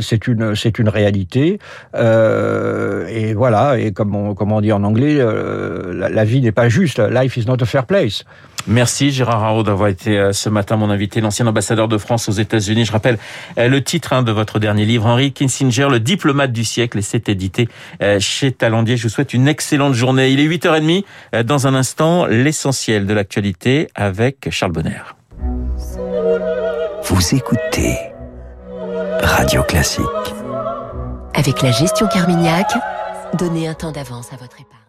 c'est 0.00 0.26
une, 0.26 0.54
c'est 0.54 0.78
une 0.78 0.88
réalité. 0.88 1.58
et 1.94 3.34
voilà. 3.34 3.78
Et 3.78 3.92
comme 3.92 4.14
on, 4.14 4.34
comme 4.34 4.52
on 4.52 4.60
dit 4.60 4.72
en 4.72 4.82
anglais, 4.84 5.18
la, 5.18 6.08
la 6.08 6.24
vie 6.24 6.40
n'est 6.40 6.52
pas 6.52 6.68
juste. 6.68 6.98
Life 6.98 7.36
is 7.36 7.46
not 7.46 7.62
a 7.62 7.66
fair 7.66 7.86
place. 7.86 8.24
Merci 8.68 9.12
Gérard 9.12 9.44
Haro 9.44 9.62
d'avoir 9.62 9.88
été 9.88 10.18
euh, 10.18 10.32
ce 10.32 10.48
matin 10.48 10.76
mon 10.76 10.90
invité, 10.90 11.20
l'ancien 11.20 11.46
ambassadeur 11.46 11.86
de 11.86 11.98
France 11.98 12.28
aux 12.28 12.32
États-Unis. 12.32 12.84
Je 12.84 12.90
rappelle 12.90 13.16
euh, 13.58 13.68
le 13.68 13.80
titre 13.80 14.12
hein, 14.12 14.24
de 14.24 14.32
votre 14.32 14.58
dernier 14.58 14.84
livre, 14.84 15.06
Henry 15.06 15.30
Kissinger, 15.30 15.86
le 15.88 16.00
diplomate 16.00 16.52
du 16.52 16.64
siècle, 16.64 16.98
et 16.98 17.02
c'est 17.02 17.28
édité 17.28 17.68
euh, 18.02 18.18
chez 18.18 18.50
Talandier. 18.50 18.96
Je 18.96 19.04
vous 19.04 19.08
souhaite 19.08 19.34
une 19.34 19.46
excellente 19.46 19.94
journée. 19.94 20.30
Il 20.30 20.40
est 20.40 20.48
8h30. 20.48 21.04
Dans 21.44 21.68
un 21.68 21.74
instant, 21.74 22.26
l'essentiel 22.46 23.06
de 23.06 23.12
l'actualité 23.12 23.88
avec 23.96 24.48
Charles 24.50 24.70
Bonner. 24.70 25.02
Vous 27.02 27.34
écoutez 27.34 27.98
Radio 29.20 29.64
Classique. 29.64 30.04
Avec 31.34 31.60
la 31.62 31.72
gestion 31.72 32.06
Carmignac, 32.06 32.72
donnez 33.34 33.66
un 33.66 33.74
temps 33.74 33.90
d'avance 33.90 34.32
à 34.32 34.36
votre 34.36 34.60
épargne. 34.60 34.85